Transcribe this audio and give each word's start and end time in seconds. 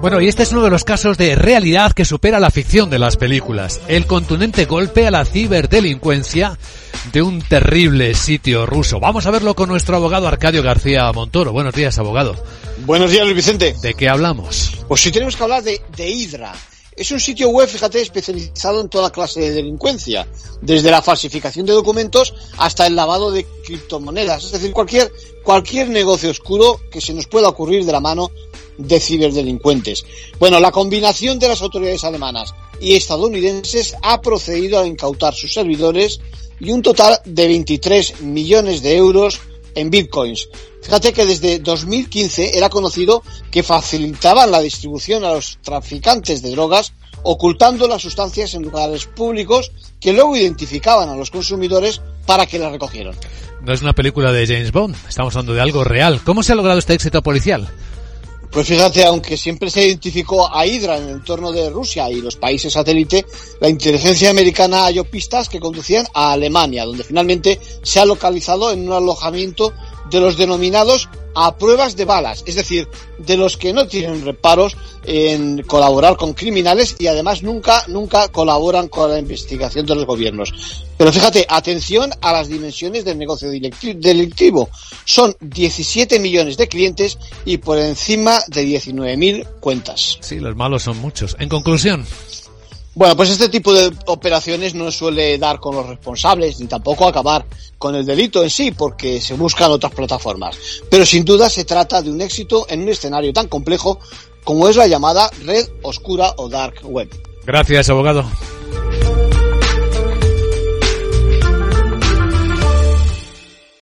Bueno, 0.00 0.20
y 0.20 0.28
este 0.28 0.42
es 0.42 0.52
uno 0.52 0.62
de 0.62 0.70
los 0.70 0.84
casos 0.84 1.18
de 1.18 1.34
realidad 1.34 1.92
que 1.92 2.04
supera 2.04 2.40
la 2.40 2.50
ficción 2.50 2.90
de 2.90 2.98
las 2.98 3.16
películas. 3.16 3.80
El 3.88 4.06
contundente 4.06 4.64
golpe 4.64 5.06
a 5.06 5.10
la 5.10 5.24
ciberdelincuencia 5.24 6.58
de 7.12 7.22
un 7.22 7.42
terrible 7.42 8.14
sitio 8.14 8.66
ruso. 8.66 9.00
Vamos 9.00 9.26
a 9.26 9.30
verlo 9.30 9.54
con 9.54 9.68
nuestro 9.68 9.96
abogado 9.96 10.28
Arcadio 10.28 10.62
García 10.62 11.10
Montoro. 11.12 11.52
Buenos 11.52 11.74
días, 11.74 11.98
abogado. 11.98 12.36
Buenos 12.86 13.10
días, 13.10 13.24
Luis 13.24 13.36
Vicente. 13.36 13.74
¿De 13.82 13.94
qué 13.94 14.08
hablamos? 14.08 14.72
Pues 14.88 15.02
si 15.02 15.12
tenemos 15.12 15.36
que 15.36 15.42
hablar 15.42 15.62
de, 15.62 15.80
de 15.96 16.08
Hydra. 16.08 16.52
Es 16.96 17.10
un 17.12 17.20
sitio 17.20 17.48
web, 17.48 17.68
fíjate, 17.68 18.02
especializado 18.02 18.80
en 18.80 18.88
toda 18.88 19.10
clase 19.10 19.40
de 19.40 19.52
delincuencia, 19.52 20.26
desde 20.60 20.90
la 20.90 21.00
falsificación 21.00 21.64
de 21.64 21.72
documentos 21.72 22.34
hasta 22.58 22.86
el 22.86 22.94
lavado 22.94 23.30
de 23.30 23.46
criptomonedas, 23.64 24.44
es 24.44 24.52
decir, 24.52 24.72
cualquier, 24.72 25.10
cualquier 25.42 25.88
negocio 25.88 26.30
oscuro 26.30 26.78
que 26.90 27.00
se 27.00 27.14
nos 27.14 27.26
pueda 27.26 27.48
ocurrir 27.48 27.86
de 27.86 27.92
la 27.92 28.00
mano 28.00 28.30
de 28.80 29.00
ciberdelincuentes. 29.00 30.04
Bueno, 30.38 30.60
la 30.60 30.72
combinación 30.72 31.38
de 31.38 31.48
las 31.48 31.62
autoridades 31.62 32.04
alemanas 32.04 32.54
y 32.80 32.94
estadounidenses 32.94 33.94
ha 34.02 34.20
procedido 34.20 34.80
a 34.80 34.86
incautar 34.86 35.34
sus 35.34 35.52
servidores 35.52 36.20
y 36.58 36.72
un 36.72 36.82
total 36.82 37.18
de 37.24 37.46
23 37.46 38.22
millones 38.22 38.82
de 38.82 38.96
euros 38.96 39.40
en 39.74 39.90
bitcoins. 39.90 40.48
Fíjate 40.82 41.12
que 41.12 41.26
desde 41.26 41.58
2015 41.58 42.56
era 42.56 42.68
conocido 42.68 43.22
que 43.50 43.62
facilitaban 43.62 44.50
la 44.50 44.60
distribución 44.60 45.24
a 45.24 45.34
los 45.34 45.58
traficantes 45.62 46.42
de 46.42 46.50
drogas 46.50 46.92
ocultando 47.22 47.86
las 47.86 48.02
sustancias 48.02 48.54
en 48.54 48.62
lugares 48.62 49.04
públicos 49.04 49.72
que 50.00 50.12
luego 50.12 50.36
identificaban 50.36 51.08
a 51.08 51.16
los 51.16 51.30
consumidores 51.30 52.00
para 52.26 52.46
que 52.46 52.58
las 52.58 52.72
recogieran. 52.72 53.14
No 53.62 53.74
es 53.74 53.82
una 53.82 53.92
película 53.92 54.32
de 54.32 54.46
James 54.46 54.72
Bond, 54.72 54.96
estamos 55.06 55.36
hablando 55.36 55.52
de 55.52 55.60
algo 55.60 55.84
real. 55.84 56.20
¿Cómo 56.24 56.42
se 56.42 56.52
ha 56.52 56.54
logrado 56.54 56.78
este 56.78 56.94
éxito 56.94 57.22
policial? 57.22 57.68
Pues 58.50 58.66
fíjate, 58.66 59.04
aunque 59.04 59.36
siempre 59.36 59.70
se 59.70 59.86
identificó 59.86 60.52
a 60.52 60.66
Hydra 60.66 60.98
en 60.98 61.04
el 61.04 61.10
entorno 61.10 61.52
de 61.52 61.70
Rusia 61.70 62.10
y 62.10 62.20
los 62.20 62.34
países 62.34 62.72
satélite, 62.72 63.24
la 63.60 63.68
inteligencia 63.68 64.28
americana 64.28 64.84
halló 64.84 65.04
pistas 65.04 65.48
que 65.48 65.60
conducían 65.60 66.04
a 66.14 66.32
Alemania, 66.32 66.84
donde 66.84 67.04
finalmente 67.04 67.60
se 67.82 68.00
ha 68.00 68.04
localizado 68.04 68.72
en 68.72 68.88
un 68.88 68.92
alojamiento 68.92 69.72
de 70.10 70.20
los 70.20 70.36
denominados 70.36 71.08
a 71.34 71.56
pruebas 71.56 71.96
de 71.96 72.04
balas, 72.04 72.42
es 72.46 72.54
decir, 72.54 72.88
de 73.18 73.36
los 73.36 73.56
que 73.56 73.72
no 73.72 73.86
tienen 73.86 74.24
reparos 74.24 74.76
en 75.04 75.62
colaborar 75.62 76.16
con 76.16 76.34
criminales 76.34 76.96
y 76.98 77.06
además 77.06 77.42
nunca, 77.42 77.84
nunca 77.88 78.28
colaboran 78.28 78.88
con 78.88 79.10
la 79.10 79.18
investigación 79.18 79.86
de 79.86 79.94
los 79.94 80.06
gobiernos. 80.06 80.52
Pero 80.96 81.12
fíjate, 81.12 81.46
atención 81.48 82.10
a 82.20 82.32
las 82.32 82.48
dimensiones 82.48 83.04
del 83.04 83.18
negocio 83.18 83.48
delictivo. 83.48 84.68
Son 85.04 85.34
17 85.40 86.18
millones 86.18 86.56
de 86.56 86.68
clientes 86.68 87.18
y 87.44 87.56
por 87.56 87.78
encima 87.78 88.40
de 88.48 88.64
19.000 88.64 89.46
cuentas. 89.60 90.18
Sí, 90.20 90.38
los 90.40 90.54
malos 90.56 90.82
son 90.82 90.98
muchos. 90.98 91.36
En 91.38 91.48
conclusión. 91.48 92.04
Bueno, 93.00 93.16
pues 93.16 93.30
este 93.30 93.48
tipo 93.48 93.72
de 93.72 93.90
operaciones 94.08 94.74
no 94.74 94.90
suele 94.90 95.38
dar 95.38 95.58
con 95.58 95.74
los 95.74 95.88
responsables 95.88 96.60
ni 96.60 96.66
tampoco 96.66 97.08
acabar 97.08 97.46
con 97.78 97.94
el 97.94 98.04
delito 98.04 98.42
en 98.42 98.50
sí, 98.50 98.72
porque 98.72 99.22
se 99.22 99.32
buscan 99.32 99.70
otras 99.70 99.94
plataformas. 99.94 100.58
Pero 100.90 101.06
sin 101.06 101.24
duda 101.24 101.48
se 101.48 101.64
trata 101.64 102.02
de 102.02 102.10
un 102.10 102.20
éxito 102.20 102.66
en 102.68 102.82
un 102.82 102.90
escenario 102.90 103.32
tan 103.32 103.48
complejo 103.48 104.00
como 104.44 104.68
es 104.68 104.76
la 104.76 104.86
llamada 104.86 105.30
red 105.46 105.66
oscura 105.80 106.34
o 106.36 106.50
dark 106.50 106.82
web. 106.84 107.08
Gracias, 107.46 107.88
abogado. 107.88 108.22